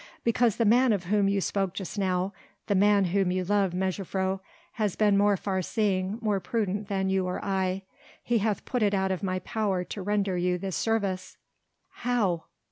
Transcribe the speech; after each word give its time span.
"Because 0.23 0.55
the 0.55 0.65
man 0.65 0.93
of 0.93 1.03
whom 1.03 1.27
you 1.27 1.39
spoke 1.41 1.75
just 1.75 1.99
now, 1.99 2.33
the 2.65 2.73
man 2.73 3.03
whom 3.13 3.29
you 3.29 3.43
love, 3.45 3.71
mejuffrouw, 3.71 4.39
has 4.71 4.95
been 4.95 5.15
more 5.15 5.37
far 5.37 5.61
seeing, 5.61 6.17
more 6.21 6.39
prudent 6.39 6.87
than 6.87 7.11
you 7.11 7.27
or 7.27 7.39
I. 7.45 7.83
He 8.23 8.39
hath 8.39 8.65
put 8.65 8.81
it 8.81 8.95
out 8.95 9.11
of 9.11 9.21
my 9.21 9.37
power 9.41 9.83
to 9.83 10.01
render 10.01 10.35
you 10.35 10.57
this 10.57 10.75
service." 10.75 11.37
"How?" 11.97 12.45